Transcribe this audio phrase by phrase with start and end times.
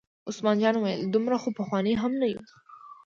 [0.29, 2.41] عثمان جان وویل: دومره خو پخواني هم نه یو.